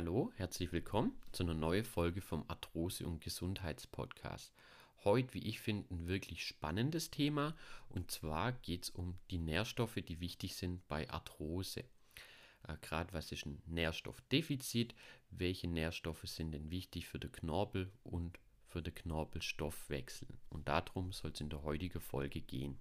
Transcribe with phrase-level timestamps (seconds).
[0.00, 4.54] Hallo, herzlich willkommen zu einer neuen Folge vom Arthrose- und Gesundheitspodcast.
[5.02, 7.56] Heute, wie ich finde, ein wirklich spannendes Thema
[7.88, 11.80] und zwar geht es um die Nährstoffe, die wichtig sind bei Arthrose.
[11.80, 14.94] Äh, Gerade was ist ein Nährstoffdefizit?
[15.30, 18.38] Welche Nährstoffe sind denn wichtig für den Knorpel und
[18.68, 20.28] für den Knorpelstoffwechsel?
[20.48, 22.78] Und darum soll es in der heutigen Folge gehen.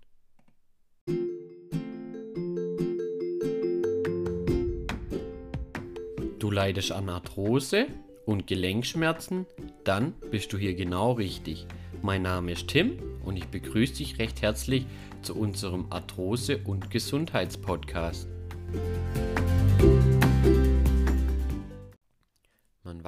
[6.40, 7.88] Du leidest an Arthrose
[8.28, 9.48] und Gelenkschmerzen?
[9.84, 11.66] Dann bist du hier genau richtig.
[12.04, 14.86] Mein Name ist Tim und ich begrüße dich recht herzlich
[15.23, 18.28] zu unserem Arthrose- und Gesundheitspodcast.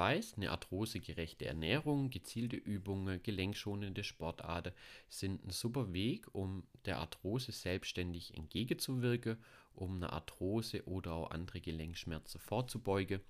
[0.00, 4.72] Weiß, eine arthrosegerechte Ernährung, gezielte Übungen, gelenkschonende Sportarten
[5.10, 9.36] sind ein super Weg, um der Arthrose selbstständig entgegenzuwirken,
[9.74, 13.20] um eine Arthrose oder auch andere Gelenkschmerzen vorzubeugen.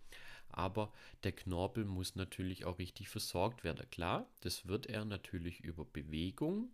[0.49, 0.93] Aber
[1.25, 3.91] der Knorpel muss natürlich auch richtig versorgt werden.
[3.91, 6.71] Klar, das wird er natürlich über Bewegung.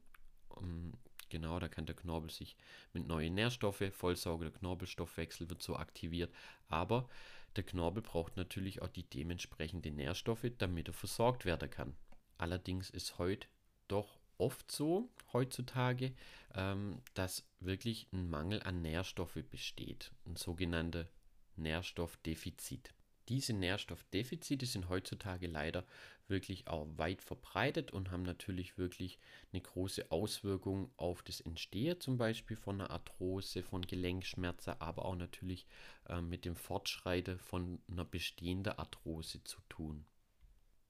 [0.60, 0.92] Ähm,
[1.30, 2.54] genau, da kann der Knorpel sich
[2.92, 6.30] mit neuen Nährstoffen vollsaugen, der Knorpelstoffwechsel wird so aktiviert.
[6.68, 7.08] Aber
[7.56, 11.94] der Knorpel braucht natürlich auch die dementsprechenden Nährstoffe, damit er versorgt werden kann.
[12.38, 13.48] Allerdings ist heute
[13.88, 16.12] doch oft so, heutzutage,
[16.54, 21.08] ähm, dass wirklich ein Mangel an Nährstoffe besteht, ein sogenannter
[21.56, 22.92] Nährstoffdefizit.
[23.28, 25.84] Diese Nährstoffdefizite sind heutzutage leider
[26.28, 29.18] wirklich auch weit verbreitet und haben natürlich wirklich
[29.52, 35.16] eine große Auswirkung auf das Entstehen zum Beispiel von einer Arthrose, von Gelenkschmerzen, aber auch
[35.16, 35.66] natürlich
[36.08, 40.04] äh, mit dem Fortschreiten von einer bestehenden Arthrose zu tun.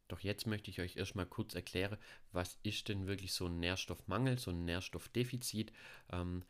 [0.08, 1.98] Doch jetzt möchte ich euch erstmal kurz erklären,
[2.32, 5.72] was ist denn wirklich so ein Nährstoffmangel, so ein Nährstoffdefizit.
[6.12, 6.44] Ähm,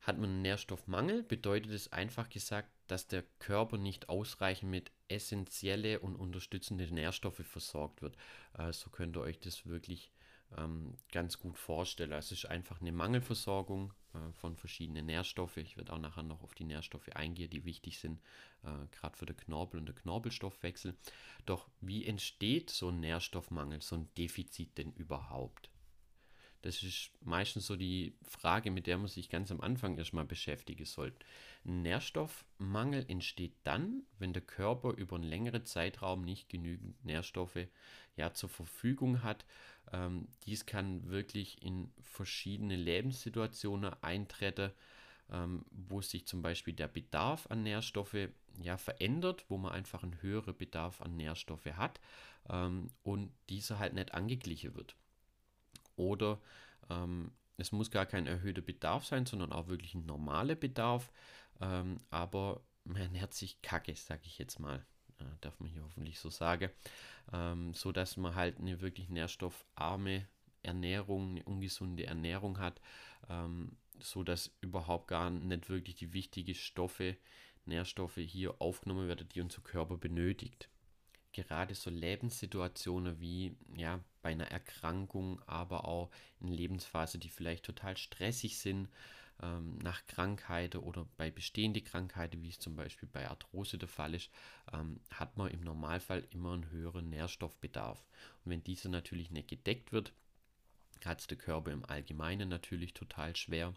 [0.00, 6.00] hat man einen Nährstoffmangel, bedeutet es einfach gesagt, dass der Körper nicht ausreichend mit essentielle
[6.00, 8.16] und unterstützende Nährstoffe versorgt wird.
[8.58, 10.10] Äh, so könnt ihr euch das wirklich
[10.56, 12.12] ähm, ganz gut vorstellen.
[12.12, 15.62] Es ist einfach eine Mangelversorgung äh, von verschiedenen Nährstoffen.
[15.62, 18.20] Ich werde auch nachher noch auf die Nährstoffe eingehen, die wichtig sind,
[18.64, 20.96] äh, gerade für den Knorpel und den Knorpelstoffwechsel.
[21.46, 25.69] Doch wie entsteht so ein Nährstoffmangel, so ein Defizit denn überhaupt?
[26.62, 30.84] Das ist meistens so die Frage, mit der man sich ganz am Anfang erstmal beschäftigen
[30.84, 31.24] sollte.
[31.64, 37.66] Ein Nährstoffmangel entsteht dann, wenn der Körper über einen längeren Zeitraum nicht genügend Nährstoffe
[38.16, 39.46] ja, zur Verfügung hat.
[39.92, 44.70] Ähm, dies kann wirklich in verschiedene Lebenssituationen eintreten,
[45.30, 48.28] ähm, wo sich zum Beispiel der Bedarf an Nährstoffe
[48.60, 52.00] ja, verändert, wo man einfach einen höheren Bedarf an Nährstoffe hat
[52.50, 54.96] ähm, und dieser halt nicht angeglichen wird.
[56.00, 56.40] Oder
[56.88, 61.12] ähm, es muss gar kein erhöhter Bedarf sein, sondern auch wirklich ein normaler Bedarf.
[61.60, 64.84] Ähm, aber man ernährt sich kacke, sage ich jetzt mal.
[65.18, 66.70] Äh, darf man hier hoffentlich so sagen.
[67.32, 70.26] Ähm, so dass man halt eine wirklich nährstoffarme
[70.62, 72.80] Ernährung, eine ungesunde Ernährung hat.
[73.28, 77.18] Ähm, so dass überhaupt gar nicht wirklich die wichtigen Stoffe,
[77.66, 80.70] Nährstoffe hier aufgenommen werden, die unser Körper benötigt
[81.32, 86.10] gerade so Lebenssituationen wie ja, bei einer Erkrankung, aber auch
[86.40, 88.88] in Lebensphase, die vielleicht total stressig sind,
[89.42, 94.14] ähm, nach Krankheiten oder bei bestehenden Krankheiten, wie es zum Beispiel bei Arthrose der Fall
[94.14, 94.30] ist,
[94.72, 98.04] ähm, hat man im Normalfall immer einen höheren Nährstoffbedarf.
[98.44, 100.12] Und wenn dieser natürlich nicht gedeckt wird,
[101.04, 103.74] hat es der Körper im Allgemeinen natürlich total schwer,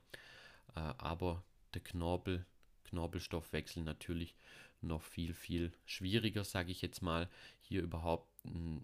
[0.75, 1.43] äh, aber
[1.73, 2.45] der Knorpel,
[2.83, 4.35] Knorpelstoffwechsel natürlich
[4.81, 7.29] noch viel, viel schwieriger, sage ich jetzt mal,
[7.61, 8.27] hier überhaupt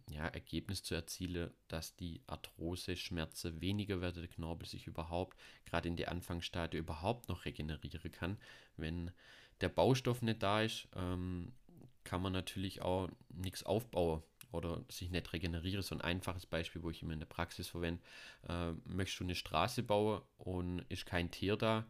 [0.09, 5.97] ja, Ergebnis zu erzielen, dass die Arthrose-Schmerzen weniger werden, der Knorpel sich überhaupt, gerade in
[5.97, 8.38] der Anfangsstadie, überhaupt noch regenerieren kann.
[8.78, 9.12] Wenn
[9.62, 11.52] der Baustoff nicht da ist, ähm,
[12.03, 15.84] kann man natürlich auch nichts aufbauen oder sich nicht regenerieren.
[15.84, 18.02] So ein einfaches Beispiel, wo ich immer in der Praxis verwende.
[18.48, 21.86] Äh, möchtest du eine Straße bauen und ist kein Tier da,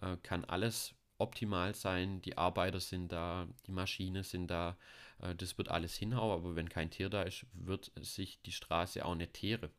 [0.00, 4.76] äh, kann alles optimal sein, die Arbeiter sind da, die Maschine sind da,
[5.20, 9.04] äh, das wird alles hinhauen, aber wenn kein Tier da ist, wird sich die Straße
[9.04, 9.70] auch nicht teere.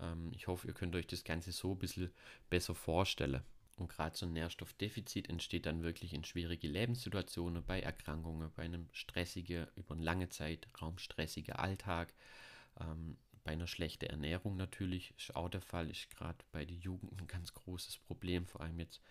[0.00, 2.10] Ähm, ich hoffe, ihr könnt euch das Ganze so ein bisschen
[2.50, 3.42] besser vorstellen.
[3.76, 8.88] Und gerade so ein Nährstoffdefizit entsteht dann wirklich in schwierige Lebenssituationen, bei Erkrankungen, bei einem
[8.92, 12.14] stressigen, über eine lange Zeit raumstressigen Alltag,
[12.80, 17.20] ähm, bei einer schlechten Ernährung natürlich, ist auch der Fall, ist gerade bei der Jugend
[17.20, 19.02] ein ganz großes Problem, vor allem jetzt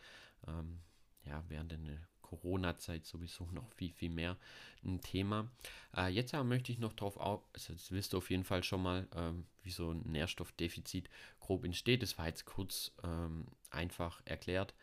[0.48, 0.80] ähm,
[1.25, 1.80] ja, während der
[2.22, 4.38] Corona-Zeit sowieso noch viel, viel mehr
[4.84, 5.52] ein Thema.
[5.96, 8.64] Äh, jetzt aber möchte ich noch darauf auf, also das wisst ihr auf jeden Fall
[8.64, 11.10] schon mal, ähm, wie so ein Nährstoffdefizit
[11.40, 12.02] grob entsteht.
[12.02, 14.74] Das war jetzt kurz ähm, einfach erklärt.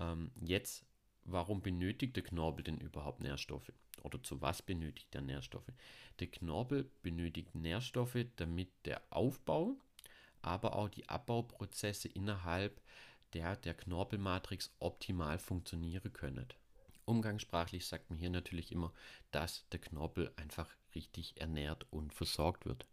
[0.00, 0.84] Ähm, jetzt,
[1.24, 3.72] warum benötigt der Knorpel denn überhaupt Nährstoffe?
[4.04, 5.72] oder zu was benötigt er Nährstoffe?
[6.20, 9.76] Der Knorpel benötigt Nährstoffe, damit der Aufbau,
[10.42, 12.82] aber auch die Abbauprozesse innerhalb der,
[13.34, 16.46] der Knorpelmatrix optimal funktionieren können.
[17.04, 18.92] Umgangssprachlich sagt man hier natürlich immer,
[19.30, 22.86] dass der Knorpel einfach richtig ernährt und versorgt wird.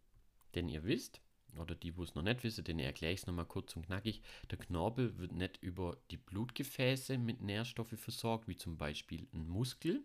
[0.55, 1.21] Denn ihr wisst,
[1.57, 4.21] oder die, wo es noch nicht wissen, den erkläre ich es nochmal kurz und knackig.
[4.49, 10.03] Der Knorpel wird nicht über die Blutgefäße mit Nährstoffen versorgt, wie zum Beispiel ein Muskel,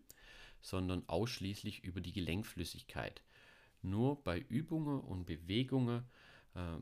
[0.60, 3.22] sondern ausschließlich über die Gelenkflüssigkeit.
[3.82, 6.04] Nur bei Übungen und Bewegungen
[6.54, 6.78] äh,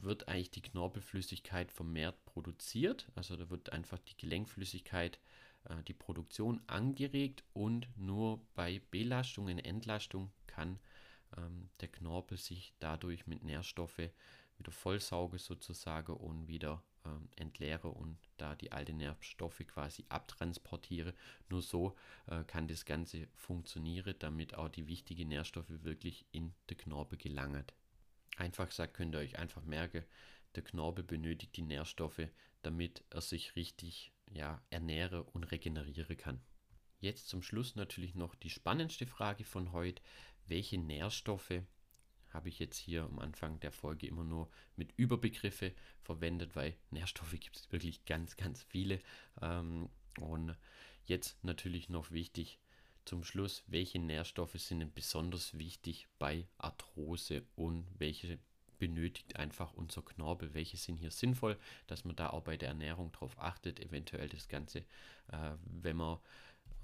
[0.00, 3.08] wird eigentlich die Knorpelflüssigkeit vermehrt produziert.
[3.14, 5.18] Also da wird einfach die Gelenkflüssigkeit,
[5.64, 10.78] äh, die Produktion angeregt und nur bei Belastung, und Entlastung kann
[11.36, 14.10] ähm, der Knorpel sich dadurch mit Nährstoffe
[14.58, 21.14] wieder vollsauge sozusagen und wieder ähm, entleere und da die alten Nährstoffe quasi abtransportiere.
[21.48, 21.96] Nur so
[22.26, 27.64] äh, kann das Ganze funktionieren, damit auch die wichtigen Nährstoffe wirklich in den Knorpel gelangen.
[28.40, 30.02] Einfach gesagt könnt ihr euch einfach merken,
[30.54, 32.22] der Knorpel benötigt die Nährstoffe,
[32.62, 36.40] damit er sich richtig ja, ernähre und regenerieren kann.
[37.00, 40.02] Jetzt zum Schluss natürlich noch die spannendste Frage von heute
[40.46, 41.62] welche Nährstoffe
[42.30, 47.38] habe ich jetzt hier am Anfang der Folge immer nur mit Überbegriffe verwendet, weil Nährstoffe
[47.38, 49.00] gibt es wirklich ganz, ganz viele.
[49.42, 50.56] Ähm, und
[51.04, 52.58] jetzt natürlich noch wichtig
[53.10, 58.38] zum Schluss, welche Nährstoffe sind denn besonders wichtig bei Arthrose und welche
[58.78, 61.58] benötigt einfach unser Knorpel, welche sind hier sinnvoll,
[61.88, 64.84] dass man da auch bei der Ernährung drauf achtet, eventuell das Ganze,
[65.26, 66.20] äh, wenn man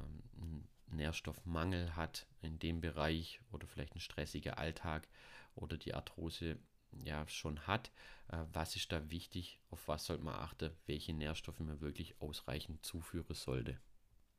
[0.01, 5.07] ähm, Nährstoffmangel hat in dem Bereich oder vielleicht ein stressiger Alltag
[5.55, 6.59] oder die Arthrose
[7.05, 7.93] ja schon hat,
[8.33, 12.85] äh, was ist da wichtig, auf was sollte man achten, welche Nährstoffe man wirklich ausreichend
[12.85, 13.79] zuführen sollte.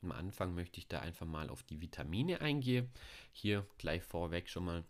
[0.01, 2.89] Am Anfang möchte ich da einfach mal auf die Vitamine eingehen.
[3.31, 4.83] Hier gleich vorweg schon mal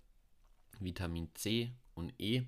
[0.79, 2.43] Vitamin C und E.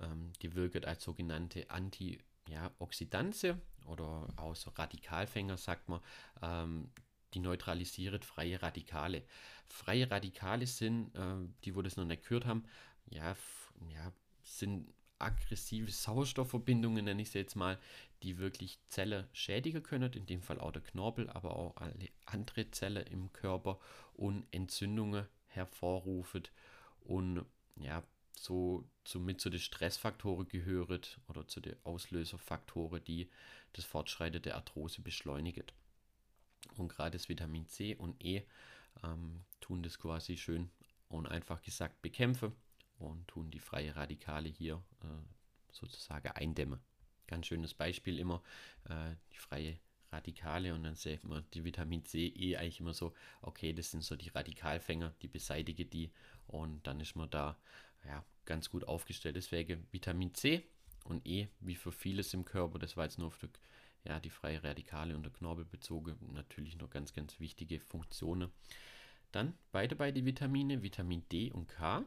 [0.00, 6.00] Ähm, die wirken als sogenannte Antioxidanze oder auch so Radikalfänger, sagt man.
[6.42, 6.90] Ähm,
[7.34, 9.22] die neutralisiert freie Radikale.
[9.66, 12.64] Freie Radikale sind, äh, die wo das noch nicht gehört haben,
[13.10, 13.36] ja,
[13.92, 14.12] ja,
[14.42, 17.78] sind aggressive Sauerstoffverbindungen, nenne ich sie jetzt mal,
[18.22, 22.70] die wirklich Zellen schädigen können, in dem Fall auch der Knorpel, aber auch alle andere
[22.70, 23.78] Zellen im Körper
[24.14, 26.44] und Entzündungen hervorrufen
[27.00, 27.44] und
[27.76, 28.02] ja,
[28.38, 33.30] so somit zu den Stressfaktoren gehören oder zu den Auslöserfaktoren, die
[33.72, 35.64] das Fortschreiten der Arthrose beschleunigen.
[36.76, 38.42] Und gerade das Vitamin C und E
[39.02, 40.70] ähm, tun das quasi schön
[41.08, 42.52] und einfach gesagt bekämpfen
[42.98, 46.80] und tun die freie Radikale hier äh, sozusagen eindämmen.
[47.26, 48.42] Ganz schönes Beispiel immer
[48.84, 49.78] äh, die freie
[50.10, 53.12] Radikale und dann sieht man die Vitamin C, E eigentlich immer so,
[53.42, 56.10] okay, das sind so die Radikalfänger, die beseitige die
[56.46, 57.58] und dann ist man da
[58.06, 59.36] ja, ganz gut aufgestellt.
[59.36, 60.64] Deswegen Vitamin C
[61.04, 63.50] und E, wie für vieles im Körper, das war jetzt nur auf der
[64.04, 68.50] ja, die freie Radikale und der Knorpel bezogen, natürlich noch ganz, ganz wichtige Funktionen.
[69.32, 72.04] Dann beide beide Vitamine, Vitamin D und K.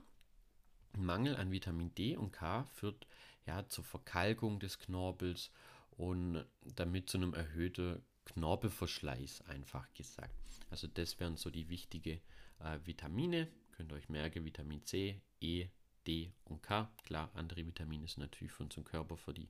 [0.98, 3.08] Mangel an Vitamin D und K führt
[3.46, 5.52] ja zur Verkalkung des Knorpels
[5.92, 6.46] und
[6.76, 10.34] damit zu einem erhöhten Knorpelverschleiß, einfach gesagt.
[10.70, 12.22] Also das wären so die wichtigen
[12.60, 13.48] äh, Vitamine.
[13.72, 15.68] Könnt ihr euch merken, Vitamin C, E,
[16.08, 16.92] D und K.
[17.04, 19.50] Klar, andere Vitamine sind natürlich für unseren Körper, für die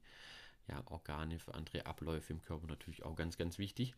[0.68, 3.96] ja, Organe, für andere Abläufe im Körper natürlich auch ganz, ganz wichtig.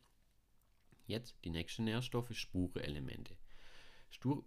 [1.05, 3.35] Jetzt die nächsten Nährstoffe, Spurenelemente.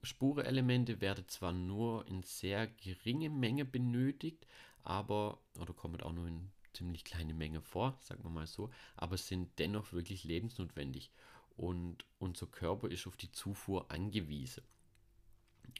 [0.03, 4.47] Spurenelemente werden zwar nur in sehr geringe Menge benötigt,
[4.83, 9.17] aber, oder kommen auch nur in ziemlich kleine Menge vor, sagen wir mal so, aber
[9.17, 11.11] sind dennoch wirklich lebensnotwendig
[11.57, 14.63] und unser Körper ist auf die Zufuhr angewiesen.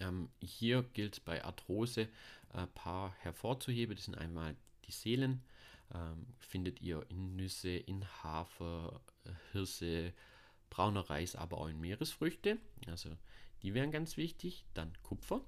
[0.01, 2.09] Ähm, hier gilt bei Arthrose
[2.51, 3.95] ein paar hervorzuheben.
[3.97, 5.43] Das sind einmal die Seelen,
[5.95, 10.13] ähm, findet ihr in Nüsse, in Hafer, äh, Hirse,
[10.71, 12.59] brauner Reis, aber auch in Meeresfrüchte.
[12.87, 13.11] Also
[13.63, 14.65] die wären ganz wichtig.
[14.75, 15.41] Dann Kupfer.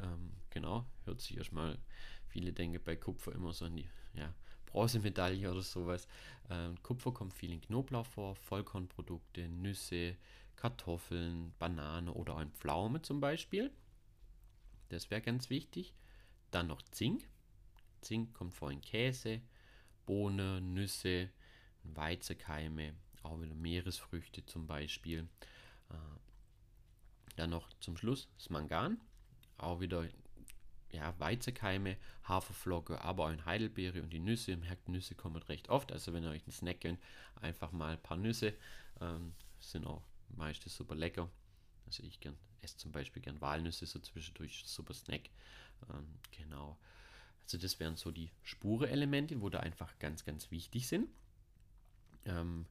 [0.00, 1.78] Ähm, genau, hört sich erstmal,
[2.28, 4.34] viele denken bei Kupfer immer so an die ja,
[4.66, 6.06] Bronzemedaille oder sowas.
[6.50, 10.16] Ähm, Kupfer kommt viel in Knoblauch vor, Vollkornprodukte, Nüsse,
[10.56, 13.70] Kartoffeln, Banane oder auch in Pflaume zum Beispiel.
[14.88, 15.94] Das wäre ganz wichtig.
[16.50, 17.28] Dann noch Zink.
[18.00, 19.40] Zink kommt vor in Käse,
[20.04, 21.30] Bohne, Nüsse,
[21.82, 22.94] Weizenkeime,
[23.26, 25.28] auch wieder Meeresfrüchte zum Beispiel.
[25.90, 25.94] Äh,
[27.36, 29.00] dann noch zum Schluss das Mangan,
[29.58, 30.08] auch wieder
[30.90, 34.52] ja, Weizenkeime, Haferflocke, aber auch in Heidelbeere und die Nüsse.
[34.52, 35.92] Ihr merkt, Nüsse kommen recht oft.
[35.92, 37.00] Also wenn ihr euch einen Snack gönnt,
[37.40, 38.54] einfach mal ein paar Nüsse.
[39.00, 41.28] Ähm, sind auch meistens super lecker.
[41.86, 45.28] Also ich gern, esse zum Beispiel gern Walnüsse so zwischendurch, super Snack.
[45.90, 46.78] Ähm, genau.
[47.42, 51.08] Also das wären so die Spurenelemente, wo da einfach ganz, ganz wichtig sind.
[52.24, 52.66] Ähm,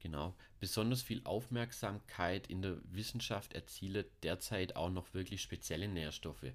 [0.00, 0.34] genau.
[0.60, 6.52] Besonders viel Aufmerksamkeit in der Wissenschaft erzielt derzeit auch noch wirklich spezielle Nährstoffe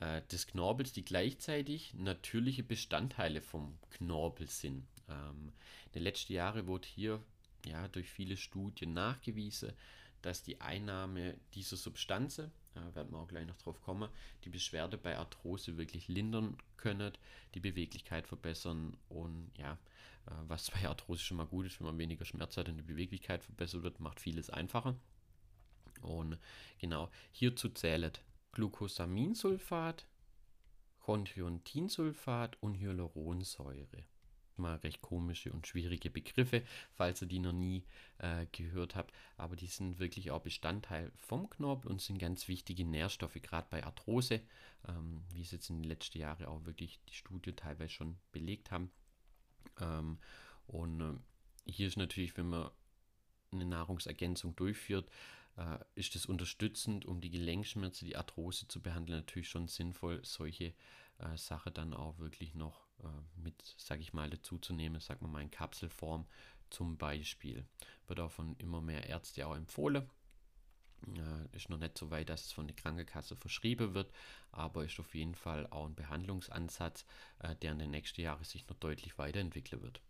[0.00, 4.86] äh, des Knorpels, die gleichzeitig natürliche Bestandteile vom Knorpel sind.
[5.08, 5.52] Ähm,
[5.86, 7.22] in den letzten Jahren wurde hier
[7.66, 9.72] ja, durch viele Studien nachgewiesen,
[10.22, 14.08] dass die Einnahme dieser Substanzen, äh, werden wir auch gleich noch drauf kommen,
[14.44, 17.12] die Beschwerde bei Arthrose wirklich lindern können,
[17.54, 19.78] die Beweglichkeit verbessern und ja,
[20.26, 22.82] äh, was bei Arthrose schon mal gut ist, wenn man weniger Schmerz hat und die
[22.82, 24.96] Beweglichkeit verbessert wird, macht vieles einfacher.
[26.02, 26.38] Und
[26.78, 28.22] genau, hierzu zählt
[28.52, 30.06] Glucosaminsulfat,
[31.00, 34.04] Chondroitinsulfat und Hyaluronsäure
[34.58, 36.62] mal recht komische und schwierige Begriffe,
[36.92, 37.84] falls ihr die noch nie
[38.18, 39.14] äh, gehört habt.
[39.36, 43.84] Aber die sind wirklich auch Bestandteil vom Knorpel und sind ganz wichtige Nährstoffe, gerade bei
[43.84, 44.40] Arthrose,
[44.86, 48.70] ähm, wie es jetzt in den letzten Jahren auch wirklich die Studie teilweise schon belegt
[48.70, 48.90] haben.
[49.80, 50.18] Ähm,
[50.66, 52.70] und äh, hier ist natürlich, wenn man
[53.52, 55.08] eine Nahrungsergänzung durchführt,
[55.56, 60.74] äh, ist es unterstützend, um die Gelenkschmerzen, die Arthrose zu behandeln, natürlich schon sinnvoll, solche
[61.18, 62.87] äh, Sache dann auch wirklich noch
[63.36, 66.26] mit, sage ich mal, dazu zu nehmen, sagen wir mal in Kapselform
[66.70, 67.64] zum Beispiel.
[68.06, 70.08] Wird auch von immer mehr Ärzte auch empfohlen.
[71.06, 74.12] Äh, ist noch nicht so weit, dass es von der Krankenkasse verschrieben wird,
[74.50, 77.04] aber ist auf jeden Fall auch ein Behandlungsansatz,
[77.38, 80.00] äh, der in den nächsten Jahren sich noch deutlich weiterentwickeln wird.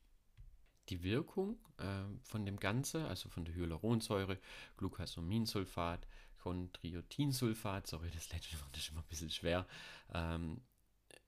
[0.89, 4.39] Die Wirkung äh, von dem Ganzen, also von der Hyaluronsäure,
[4.79, 6.07] Glucosaminsulfat,
[6.43, 9.67] Chondriotinsulfat, sorry, das letzte Wort ist immer ein bisschen schwer,
[10.15, 10.63] ähm,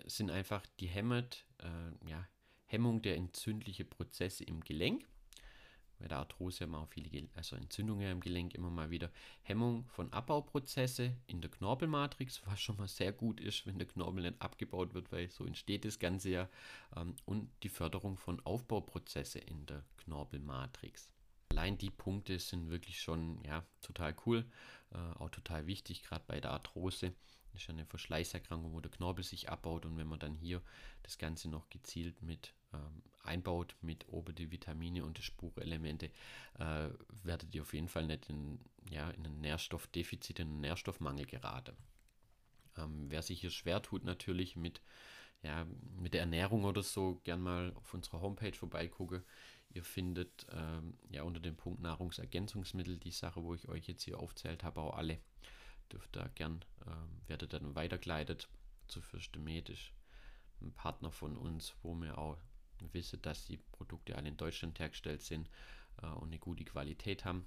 [0.07, 2.27] sind einfach die Hemmet, äh, ja,
[2.67, 5.07] Hemmung der entzündlichen Prozesse im Gelenk.
[6.01, 9.11] Bei der Arthrose haben wir auch viele also Entzündungen im Gelenk immer mal wieder.
[9.43, 14.23] Hemmung von Abbauprozesse in der Knorpelmatrix, was schon mal sehr gut ist, wenn der Knorpel
[14.23, 16.49] nicht abgebaut wird, weil so entsteht das Ganze ja.
[16.97, 21.11] Ähm, und die Förderung von Aufbauprozesse in der Knorpelmatrix.
[21.51, 24.47] Allein die Punkte sind wirklich schon ja, total cool,
[24.93, 27.13] äh, auch total wichtig, gerade bei der Arthrose.
[27.53, 30.63] Das ist eine Verschleißerkrankung, wo der Knorpel sich abbaut und wenn man dann hier
[31.03, 36.11] das Ganze noch gezielt mit ähm, einbaut, mit oben die Vitamine und die Spurenelemente,
[36.59, 36.89] äh,
[37.23, 41.77] werdet ihr auf jeden Fall nicht in, ja, in ein Nährstoffdefizit, in einen Nährstoffmangel geraten.
[42.77, 44.81] Ähm, wer sich hier schwer tut, natürlich mit,
[45.43, 45.67] ja,
[45.99, 49.23] mit der Ernährung oder so, gern mal auf unserer Homepage vorbeigucken.
[49.73, 54.19] Ihr findet ähm, ja unter dem Punkt Nahrungsergänzungsmittel die Sache, wo ich euch jetzt hier
[54.19, 55.21] aufzählt habe, auch alle
[55.93, 58.49] dürft da gern, ähm, werdet dann weitergeleitet
[58.87, 59.93] zu Fürchtemedisch,
[60.61, 62.39] ein Partner von uns, wo wir auch
[62.93, 65.49] wissen, dass die Produkte alle in Deutschland hergestellt sind
[66.03, 67.47] äh, und eine gute Qualität haben.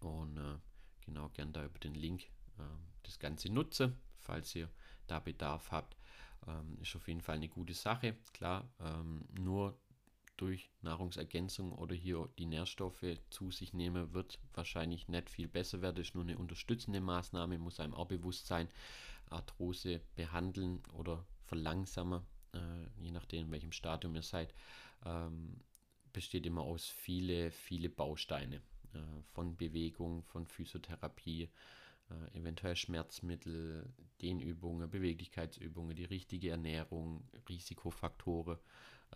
[0.00, 0.58] Und äh,
[1.04, 2.24] genau gern da über den Link
[2.58, 2.62] äh,
[3.02, 4.68] das Ganze nutze, falls ihr
[5.06, 5.96] da Bedarf habt.
[6.46, 8.16] Ähm, ist auf jeden Fall eine gute Sache.
[8.32, 9.78] Klar, ähm, nur
[10.40, 15.96] durch Nahrungsergänzung oder hier die Nährstoffe zu sich nehme, wird wahrscheinlich nicht viel besser werden.
[15.96, 18.68] Das ist nur eine unterstützende Maßnahme, muss einem auch bewusst sein.
[19.28, 22.58] Arthrose behandeln oder verlangsamen, äh,
[23.00, 24.54] je nachdem, in welchem Stadium ihr seid,
[25.04, 25.60] ähm,
[26.12, 28.60] besteht immer aus viele, viele Bausteine.
[28.92, 31.48] Äh, von Bewegung, von Physiotherapie,
[32.10, 38.58] äh, eventuell Schmerzmittel, Dehnübungen, Beweglichkeitsübungen, die richtige Ernährung, Risikofaktoren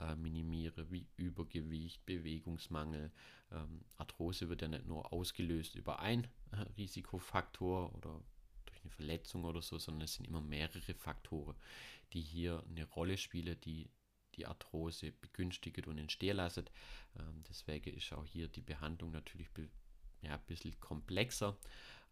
[0.00, 3.12] äh, minimiere, wie Übergewicht, Bewegungsmangel.
[3.52, 8.20] Ähm, Arthrose wird ja nicht nur ausgelöst über ein äh, Risikofaktor oder
[8.66, 11.56] durch eine Verletzung oder so, sondern es sind immer mehrere Faktoren,
[12.12, 13.88] die hier eine Rolle spielen, die
[14.34, 16.64] die Arthrose begünstigt und entstehen lassen.
[17.18, 19.48] Ähm, deswegen ist auch hier die Behandlung natürlich
[20.22, 21.56] ja, ein bisschen komplexer.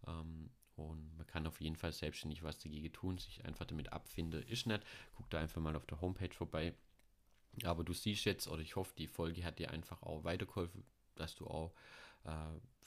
[0.06, 4.42] Ähm, und man kann auf jeden Fall selbstständig was dagegen tun, sich einfach damit abfinden,
[4.44, 4.82] ist nicht.
[5.14, 6.74] Guck da einfach mal auf der Homepage vorbei.
[7.64, 10.84] Aber du siehst jetzt, oder ich hoffe, die Folge hat dir einfach auch weitergeholfen,
[11.16, 11.74] dass du auch
[12.24, 12.30] äh,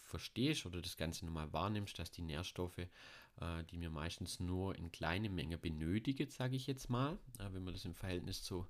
[0.06, 4.92] verstehst oder das Ganze nochmal wahrnimmst, dass die Nährstoffe, äh, die wir meistens nur in
[4.92, 8.68] kleine Menge benötigen, sage ich jetzt mal, äh, wenn man das im Verhältnis zu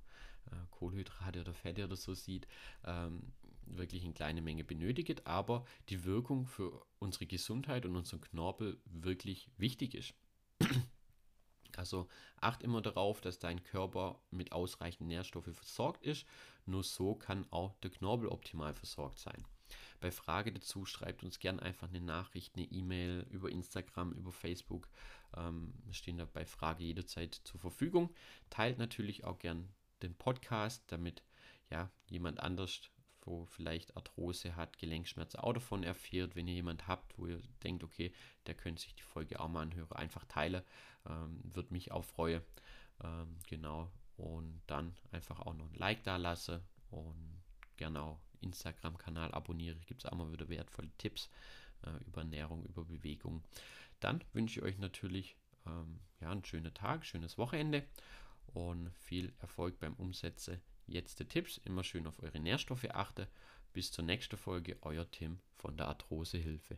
[0.51, 2.47] äh, Kohlenhydrate oder Fette oder so sieht,
[2.83, 3.31] ähm,
[3.65, 9.49] wirklich in kleine Menge benötigt, aber die Wirkung für unsere Gesundheit und unseren Knorpel wirklich
[9.57, 10.13] wichtig ist.
[11.77, 12.07] Also
[12.39, 16.25] acht immer darauf, dass dein Körper mit ausreichend Nährstoffe versorgt ist.
[16.65, 19.43] Nur so kann auch der Knorpel optimal versorgt sein.
[19.99, 24.87] Bei Frage dazu schreibt uns gerne einfach eine Nachricht, eine E-Mail über Instagram, über Facebook.
[25.35, 28.13] Ähm, wir stehen da bei Frage jederzeit zur Verfügung.
[28.49, 29.67] Teilt natürlich auch gern
[30.01, 31.23] den Podcast, damit
[31.69, 32.81] ja jemand anders
[33.25, 36.35] wo vielleicht Arthrose hat, Gelenkschmerzen auch davon erfährt.
[36.35, 38.13] Wenn ihr jemand habt, wo ihr denkt, okay,
[38.45, 40.63] der könnte sich die Folge auch mal anhören, einfach teilen.
[41.07, 42.41] Ähm, Würde mich auch freuen.
[43.03, 43.91] Ähm, genau.
[44.17, 47.43] Und dann einfach auch noch ein Like da lasse und
[47.75, 49.77] gerne auch Instagram-Kanal abonniere.
[49.85, 51.29] Gibt es auch mal wieder wertvolle Tipps
[51.83, 53.43] äh, über Ernährung, über Bewegung.
[53.99, 57.83] Dann wünsche ich euch natürlich ähm, ja, einen schönen Tag, schönes Wochenende
[58.53, 60.61] und viel Erfolg beim Umsetzen.
[60.87, 63.27] Jetzt die Tipps, immer schön auf eure Nährstoffe achte.
[63.73, 66.77] Bis zur nächsten Folge, euer Tim von der Arthrosehilfe.